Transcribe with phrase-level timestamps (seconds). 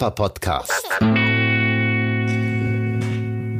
[0.00, 0.88] Papa Podcast.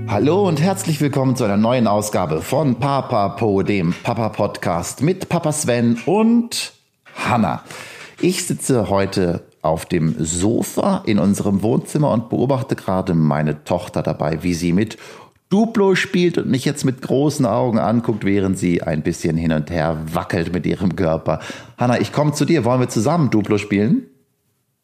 [0.08, 5.28] Hallo und herzlich willkommen zu einer neuen Ausgabe von Papa Po, dem Papa Podcast mit
[5.28, 6.72] Papa Sven und
[7.14, 7.62] Hanna.
[8.22, 14.42] Ich sitze heute auf dem Sofa in unserem Wohnzimmer und beobachte gerade meine Tochter dabei,
[14.42, 14.96] wie sie mit
[15.50, 19.70] Duplo spielt und mich jetzt mit großen Augen anguckt, während sie ein bisschen hin und
[19.70, 21.40] her wackelt mit ihrem Körper.
[21.76, 22.64] Hanna, ich komme zu dir.
[22.64, 24.06] Wollen wir zusammen Duplo spielen?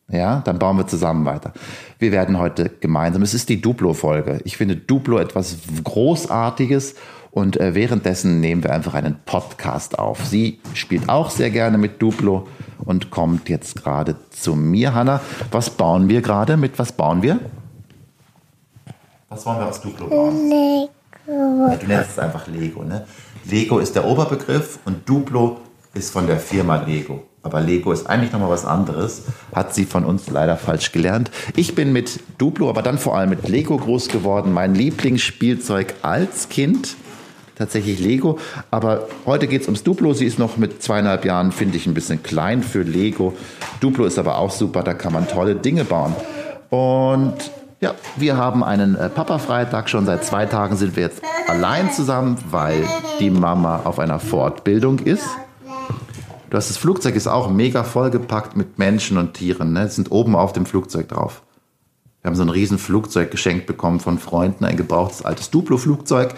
[0.09, 1.52] Ja, dann bauen wir zusammen weiter.
[1.98, 4.41] Wir werden heute gemeinsam, es ist die Duplo-Folge.
[4.45, 6.95] Ich finde Duplo etwas Großartiges
[7.32, 10.24] und äh, währenddessen nehmen wir einfach einen Podcast auf.
[10.24, 12.46] Sie spielt auch sehr gerne mit Duplo
[12.84, 14.95] und kommt jetzt gerade zu mir.
[14.95, 15.20] Hanna,
[15.51, 16.57] was bauen wir gerade?
[16.57, 17.41] Mit was bauen wir?
[19.29, 20.48] Was wollen wir aus Duplo bauen?
[20.48, 20.91] Lego.
[21.27, 23.04] Ja, du nennst es einfach Lego, ne?
[23.45, 25.59] Lego ist der Oberbegriff und Duplo
[25.95, 27.24] ist von der Firma Lego.
[27.46, 29.22] Aber Lego ist eigentlich nochmal was anderes.
[29.54, 31.30] Hat sie von uns leider falsch gelernt.
[31.54, 34.52] Ich bin mit Duplo, aber dann vor allem mit Lego groß geworden.
[34.52, 36.96] Mein Lieblingsspielzeug als Kind.
[37.54, 38.38] Tatsächlich Lego.
[38.72, 40.12] Aber heute geht es ums Duplo.
[40.12, 43.34] Sie ist noch mit zweieinhalb Jahren, finde ich, ein bisschen klein für Lego.
[43.80, 44.82] Duplo ist aber auch super.
[44.82, 46.14] Da kann man tolle Dinge bauen.
[46.68, 47.34] Und
[47.80, 49.88] ja, wir haben einen äh, Papa-Freitag.
[49.88, 52.82] Schon seit zwei Tagen sind wir jetzt allein zusammen, weil
[53.20, 55.28] die Mama auf einer Fortbildung ist.
[56.50, 59.72] Du hast das Flugzeug ist auch mega vollgepackt mit Menschen und Tieren.
[59.72, 59.88] Ne?
[59.88, 61.42] sind oben auf dem Flugzeug drauf.
[62.22, 66.34] Wir haben so ein riesen Flugzeug geschenkt bekommen von Freunden, ein gebrauchtes altes Duplo-Flugzeug.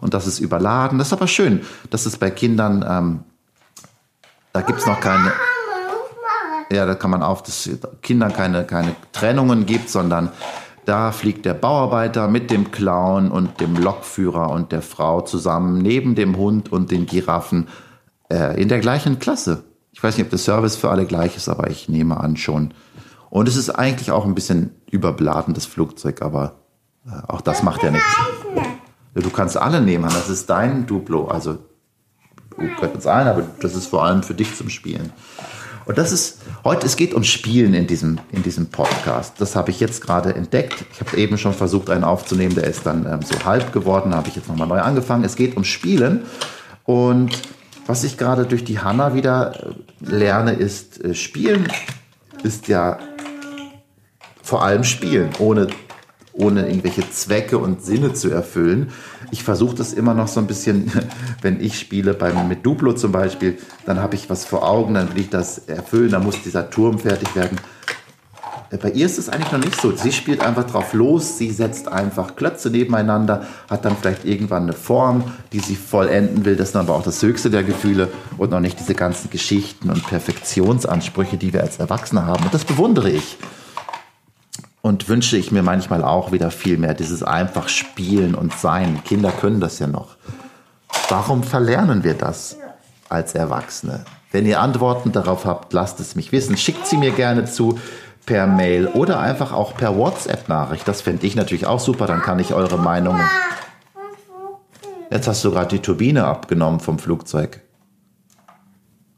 [0.00, 0.98] Und das ist überladen.
[0.98, 3.20] Das ist aber schön, dass es bei Kindern, ähm,
[4.52, 5.32] da gibt es noch keine,
[6.72, 7.68] ja, da kann man auf, dass
[8.02, 10.30] Kindern keine, keine Trennungen gibt, sondern
[10.86, 16.14] da fliegt der Bauarbeiter mit dem Clown und dem Lokführer und der Frau zusammen neben
[16.14, 17.68] dem Hund und den Giraffen
[18.30, 19.64] äh, in der gleichen Klasse.
[19.92, 22.72] Ich weiß nicht, ob der Service für alle gleich ist, aber ich nehme an schon.
[23.28, 26.60] Und es ist eigentlich auch ein bisschen überbladen, das Flugzeug, aber
[27.06, 28.08] äh, auch das macht ja nichts.
[29.14, 31.26] Du kannst alle nehmen, das ist dein Duplo.
[31.26, 31.58] Also,
[32.50, 35.12] du gehört uns allen, aber das ist vor allem für dich zum Spielen.
[35.86, 39.40] Und das ist heute, es geht um Spielen in diesem, in diesem Podcast.
[39.40, 40.84] Das habe ich jetzt gerade entdeckt.
[40.92, 44.28] Ich habe eben schon versucht, einen aufzunehmen, der ist dann ähm, so halb geworden, habe
[44.28, 45.24] ich jetzt nochmal neu angefangen.
[45.24, 46.22] Es geht um Spielen.
[46.84, 47.36] Und
[47.90, 51.66] was ich gerade durch die Hanna wieder äh, lerne, ist, äh, Spielen
[52.44, 53.00] ist ja
[54.44, 55.66] vor allem Spielen, ohne,
[56.32, 58.92] ohne irgendwelche Zwecke und Sinne zu erfüllen.
[59.32, 60.92] Ich versuche das immer noch so ein bisschen,
[61.42, 65.12] wenn ich spiele, beim, mit Duplo zum Beispiel, dann habe ich was vor Augen, dann
[65.16, 67.58] will ich das erfüllen, dann muss dieser Turm fertig werden.
[68.78, 69.96] Bei ihr ist es eigentlich noch nicht so.
[69.96, 74.74] Sie spielt einfach drauf los, sie setzt einfach Klötze nebeneinander, hat dann vielleicht irgendwann eine
[74.74, 76.54] Form, die sie vollenden will.
[76.54, 78.08] Das ist aber auch das höchste der Gefühle
[78.38, 82.44] und noch nicht diese ganzen Geschichten und Perfektionsansprüche, die wir als Erwachsene haben.
[82.44, 83.38] Und das bewundere ich.
[84.82, 89.02] Und wünsche ich mir manchmal auch wieder viel mehr, dieses einfach Spielen und Sein.
[89.04, 90.16] Kinder können das ja noch.
[91.08, 92.56] Warum verlernen wir das
[93.08, 94.04] als Erwachsene?
[94.30, 96.56] Wenn ihr Antworten darauf habt, lasst es mich wissen.
[96.56, 97.80] Schickt sie mir gerne zu
[98.30, 100.86] per Mail oder einfach auch per WhatsApp-Nachricht.
[100.86, 103.28] Das fände ich natürlich auch super, dann kann ich eure Meinungen.
[105.10, 107.60] Jetzt hast du gerade die Turbine abgenommen vom Flugzeug.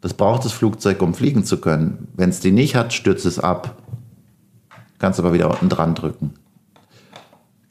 [0.00, 2.08] Das braucht das Flugzeug, um fliegen zu können.
[2.14, 3.76] Wenn es die nicht hat, stürzt es ab.
[4.98, 6.32] Kannst aber wieder unten dran drücken.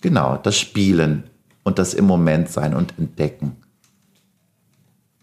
[0.02, 1.24] Genau, das Spielen
[1.64, 3.56] und das im Moment sein und entdecken.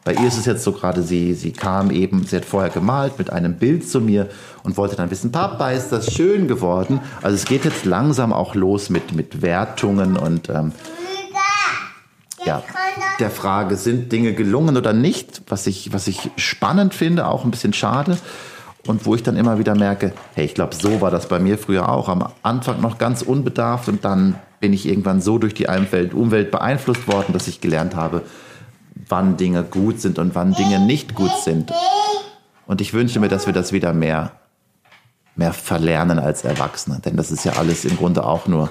[0.08, 3.18] Bei ihr ist es jetzt so gerade, sie, sie kam eben, sie hat vorher gemalt
[3.18, 4.30] mit einem Bild zu mir
[4.62, 7.00] und wollte dann wissen, Papa, ist das schön geworden?
[7.20, 10.72] Also es geht jetzt langsam auch los mit, mit Wertungen und ähm,
[12.46, 12.62] ja,
[13.20, 15.42] der Frage, sind Dinge gelungen oder nicht?
[15.48, 18.16] Was ich, was ich spannend finde, auch ein bisschen schade.
[18.86, 21.58] Und wo ich dann immer wieder merke, hey, ich glaube, so war das bei mir
[21.58, 22.08] früher auch.
[22.08, 26.50] Am Anfang noch ganz unbedarft und dann bin ich irgendwann so durch die Umwelt, Umwelt
[26.50, 28.22] beeinflusst worden, dass ich gelernt habe,
[29.08, 31.72] wann Dinge gut sind und wann Dinge nicht gut sind.
[32.66, 34.32] Und ich wünsche mir, dass wir das wieder mehr,
[35.36, 37.00] mehr verlernen als Erwachsene.
[37.04, 38.70] Denn das ist ja alles im Grunde auch nur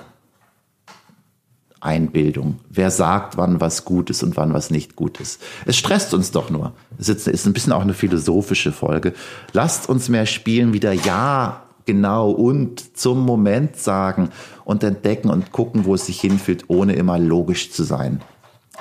[1.80, 2.60] Einbildung.
[2.70, 5.42] Wer sagt, wann was gut ist und wann was nicht gut ist?
[5.66, 6.74] Es stresst uns doch nur.
[7.00, 9.14] Es ist ein bisschen auch eine philosophische Folge.
[9.54, 14.30] Lasst uns mehr spielen, wieder Ja, genau und zum Moment sagen
[14.66, 18.22] und entdecken und gucken, wo es sich hinfühlt, ohne immer logisch zu sein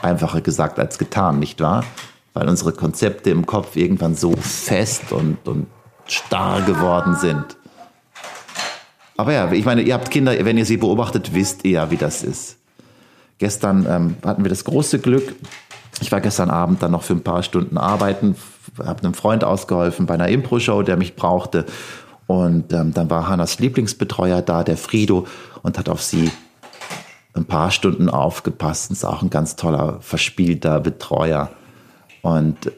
[0.02, 1.84] einfacher gesagt als getan, nicht wahr?
[2.34, 5.66] Weil unsere Konzepte im Kopf irgendwann so fest und, und
[6.06, 7.56] starr geworden sind.
[9.16, 11.96] Aber ja, ich meine, ihr habt Kinder, wenn ihr sie beobachtet, wisst ihr ja, wie
[11.96, 12.58] das ist.
[13.38, 15.34] Gestern ähm, hatten wir das große Glück.
[16.00, 18.36] Ich war gestern Abend dann noch für ein paar Stunden arbeiten,
[18.84, 21.64] habe einem Freund ausgeholfen bei einer Impro-Show, der mich brauchte.
[22.26, 25.26] Und ähm, dann war Hannas Lieblingsbetreuer da, der Frido,
[25.62, 26.30] und hat auf sie
[27.36, 28.90] ein paar Stunden aufgepasst.
[28.90, 31.50] Das ist auch ein ganz toller, verspielter Betreuer.
[32.22, 32.72] Und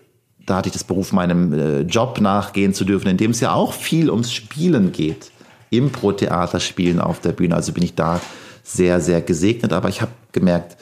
[0.45, 3.53] da hatte ich das Beruf, meinem äh, Job nachgehen zu dürfen, in dem es ja
[3.53, 5.31] auch viel ums Spielen geht.
[5.71, 7.55] Impro-Theater spielen auf der Bühne.
[7.55, 8.21] Also bin ich da
[8.63, 9.73] sehr, sehr gesegnet.
[9.73, 10.77] Aber ich habe gemerkt,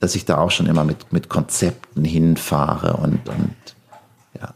[0.00, 3.54] dass ich da auch schon immer mit, mit Konzepten hinfahre und, und
[4.38, 4.52] ja.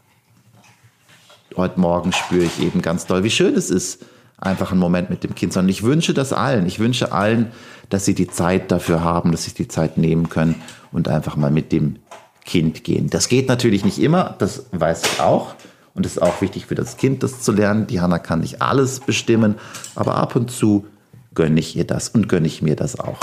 [1.55, 4.05] Heute Morgen spüre ich eben ganz doll, wie schön es ist,
[4.37, 5.67] einfach einen Moment mit dem Kind haben.
[5.69, 6.65] Ich wünsche das allen.
[6.67, 7.51] Ich wünsche allen,
[7.89, 10.55] dass sie die Zeit dafür haben, dass sie die Zeit nehmen können
[10.91, 11.97] und einfach mal mit dem
[12.45, 13.09] Kind gehen.
[13.09, 15.55] Das geht natürlich nicht immer, das weiß ich auch.
[15.93, 17.87] Und es ist auch wichtig für das Kind, das zu lernen.
[17.87, 19.55] Die Hanna kann nicht alles bestimmen,
[19.95, 20.85] aber ab und zu
[21.33, 23.19] gönne ich ihr das und gönne ich mir das auch.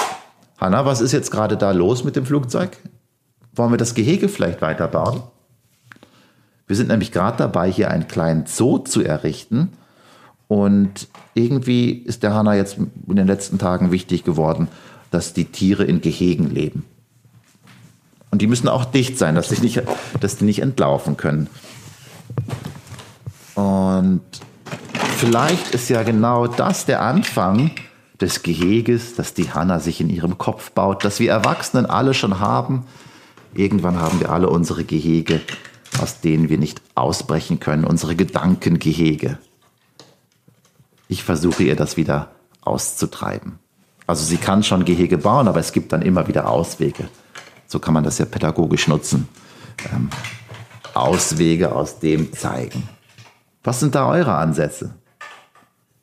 [0.59, 2.77] Hanna, was ist jetzt gerade da los mit dem Flugzeug?
[3.55, 5.23] Wollen wir das Gehege vielleicht weiterbauen?
[6.67, 9.73] Wir sind nämlich gerade dabei, hier einen kleinen Zoo zu errichten.
[10.49, 14.69] Und irgendwie ist der Hanna jetzt in den letzten Tagen wichtig geworden,
[15.11, 16.85] dass die Tiere in Gehegen leben.
[18.31, 19.83] Und die müssen auch dicht sein, dass, sie nicht,
[20.21, 21.49] dass die nicht entlaufen können.
[23.55, 24.23] Und
[25.17, 27.71] vielleicht ist ja genau das der Anfang
[28.21, 32.41] des Geheges, das die Hanna sich in ihrem Kopf baut, das wir Erwachsenen alle schon
[32.41, 32.85] haben.
[33.55, 35.41] Irgendwann haben wir alle unsere Gehege,
[36.01, 39.39] aus denen wir nicht ausbrechen können, unsere Gedankengehege.
[41.09, 42.31] Ich versuche ihr das wieder
[42.63, 43.59] auszutreiben.
[44.07, 47.09] Also sie kann schon Gehege bauen, aber es gibt dann immer wieder Auswege.
[47.67, 49.29] So kann man das ja pädagogisch nutzen.
[49.93, 50.11] Ähm,
[50.95, 52.89] Auswege aus dem zeigen.
[53.63, 54.95] Was sind da eure Ansätze?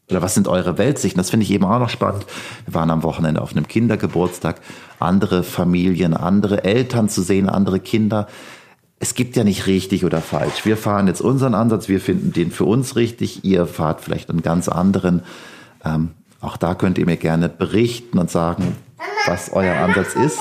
[0.09, 1.19] Oder was sind eure Weltsichten?
[1.19, 2.25] Das finde ich eben auch noch spannend.
[2.65, 4.59] Wir waren am Wochenende auf einem Kindergeburtstag,
[4.99, 8.27] andere Familien, andere Eltern zu sehen, andere Kinder.
[9.01, 10.63] Es gibt ja nicht richtig oder falsch.
[10.63, 14.41] Wir fahren jetzt unseren Ansatz, wir finden den für uns richtig, ihr fahrt vielleicht einen
[14.41, 15.23] ganz anderen.
[15.83, 18.77] Ähm, auch da könnt ihr mir gerne berichten und sagen,
[19.25, 20.39] was euer Ansatz ist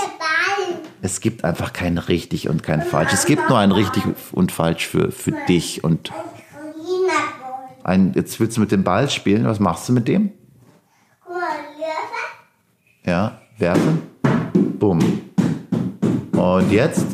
[1.03, 3.13] es gibt einfach kein richtig und kein falsch.
[3.13, 5.83] Es gibt nur ein richtig und falsch für, für dich.
[5.83, 6.13] Und
[7.83, 9.47] ein, jetzt willst du mit dem Ball spielen.
[9.47, 10.33] Was machst du mit dem?
[13.05, 14.03] Ja, werfen.
[14.79, 15.01] Bumm.
[16.33, 17.07] Und jetzt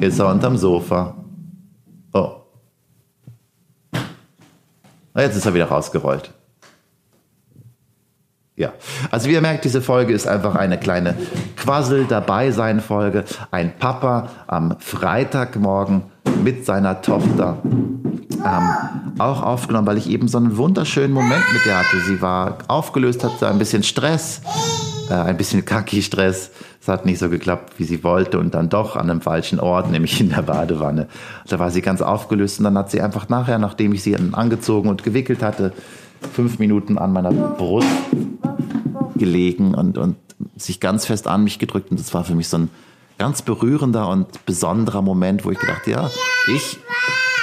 [0.00, 1.14] ist er unterm Sofa.
[2.12, 2.30] Oh.
[5.16, 6.32] Jetzt ist er wieder rausgerollt.
[8.56, 8.72] Ja,
[9.12, 11.14] also wie ihr merkt, diese Folge ist einfach eine kleine
[11.56, 13.24] Quassel dabei sein Folge.
[13.52, 16.02] Ein Papa am Freitagmorgen
[16.42, 17.62] mit seiner Tochter
[18.44, 22.00] ähm, auch aufgenommen, weil ich eben so einen wunderschönen Moment mit ihr hatte.
[22.00, 24.40] Sie war aufgelöst, hatte ein bisschen Stress,
[25.10, 26.50] äh, ein bisschen Kaki-Stress.
[26.88, 29.90] Es hat nicht so geklappt, wie sie wollte und dann doch an einem falschen Ort,
[29.90, 31.06] nämlich in der Badewanne.
[31.46, 34.88] Da war sie ganz aufgelöst und dann hat sie einfach nachher, nachdem ich sie angezogen
[34.88, 35.74] und gewickelt hatte,
[36.32, 37.86] fünf Minuten an meiner Brust
[39.16, 40.16] gelegen und, und
[40.56, 41.90] sich ganz fest an mich gedrückt.
[41.90, 42.70] Und das war für mich so ein
[43.18, 46.08] ganz berührender und besonderer Moment, wo ich gedacht, ja,
[46.56, 46.78] ich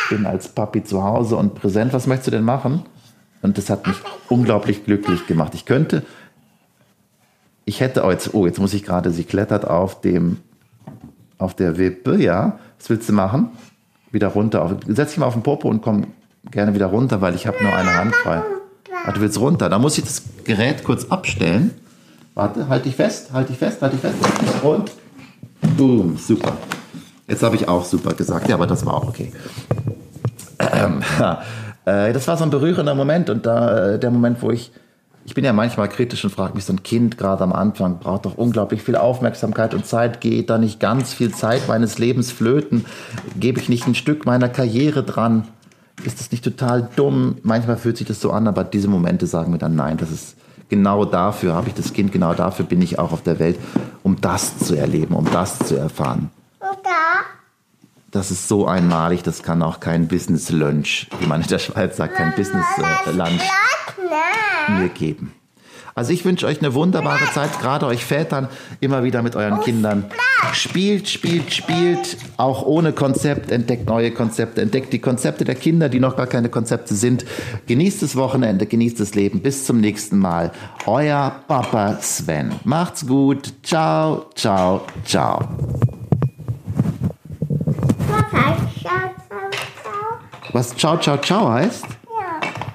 [0.10, 1.94] bin als Papi zu Hause und präsent.
[1.94, 2.82] Was möchtest du denn machen?
[3.44, 5.54] Und das hat mich unglaublich glücklich gemacht.
[5.54, 6.02] Ich könnte,
[7.66, 10.38] ich hätte, oh jetzt, oh, jetzt muss ich gerade, sie klettert auf dem,
[11.38, 12.60] auf der Wippe, ja.
[12.78, 13.50] Was willst du machen?
[14.12, 14.78] Wieder runter.
[14.88, 16.08] Setz dich mal auf den Popo und komm
[16.52, 18.42] gerne wieder runter, weil ich habe nur eine Hand frei.
[19.06, 19.70] Ah, du willst runter.
[19.70, 21.72] Da muss ich das Gerät kurz abstellen.
[22.36, 24.16] Warte, halt dich fest, halt dich fest, halt dich fest.
[24.64, 24.92] Und
[25.78, 26.54] boom, super.
[27.28, 28.48] Jetzt habe ich auch super gesagt.
[28.48, 29.32] Ja, aber das war auch okay.
[30.60, 31.02] Ähm,
[31.86, 34.72] äh, das war so ein berührender Moment und da äh, der Moment, wo ich
[35.26, 38.26] ich bin ja manchmal kritisch und frage mich, so ein Kind gerade am Anfang braucht
[38.26, 40.22] doch unglaublich viel Aufmerksamkeit und Zeit.
[40.22, 42.86] Geht da nicht ganz viel Zeit meines Lebens flöten?
[43.40, 45.48] Gebe ich nicht ein Stück meiner Karriere dran?
[46.04, 47.38] ist das nicht total dumm?
[47.44, 50.36] Manchmal fühlt sich das so an, aber diese Momente sagen mir dann, nein, das ist
[50.70, 53.58] genau dafür, habe ich das Kind, genau dafür bin ich auch auf der Welt,
[54.04, 56.30] um das zu erleben, um das zu erfahren.
[58.12, 61.98] Das ist so einmalig, das kann auch kein Business Lunch, wie man in der Schweiz
[61.98, 62.66] sagt, kein Business
[63.08, 63.42] äh, Lunch
[64.70, 65.34] mir geben.
[65.98, 68.50] Also ich wünsche euch eine wunderbare Zeit, gerade euch Vätern,
[68.82, 70.04] immer wieder mit euren Kindern.
[70.52, 76.02] Spielt, spielt, spielt, auch ohne Konzept, entdeckt neue Konzepte, entdeckt die Konzepte der Kinder, die
[76.02, 77.26] noch gar keine Konzepte sind.
[77.68, 79.40] Genießt das Wochenende, genießt das Leben.
[79.40, 80.52] Bis zum nächsten Mal.
[80.86, 82.52] Euer Papa Sven.
[82.66, 83.54] Macht's gut.
[83.64, 85.48] Ciao, ciao, ciao.
[90.52, 91.86] Was ciao, ciao, ciao heißt?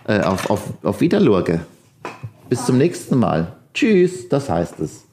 [0.09, 0.17] Ja.
[0.17, 1.61] Äh, auf, auf, auf Wiederlurge.
[2.51, 3.53] Bis zum nächsten Mal.
[3.73, 5.05] Tschüss, das heißt es.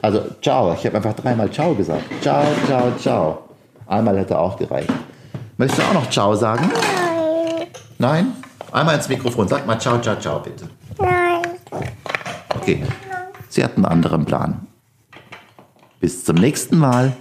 [0.00, 0.72] Also, ciao.
[0.72, 2.04] Ich habe einfach dreimal ciao gesagt.
[2.22, 3.48] Ciao, ciao, ciao.
[3.86, 4.88] Einmal hätte auch gereicht.
[5.56, 6.70] Möchtest du auch noch ciao sagen?
[6.72, 7.66] Nein.
[7.98, 8.32] Nein?
[8.70, 9.48] Einmal ins Mikrofon.
[9.48, 10.70] Sag mal ciao, ciao, ciao, bitte.
[10.98, 11.42] Nein.
[12.54, 12.84] Okay.
[13.48, 14.68] Sie hat einen anderen Plan.
[15.98, 17.16] Bis zum nächsten Mal.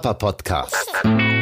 [0.00, 1.35] Papa Podcast.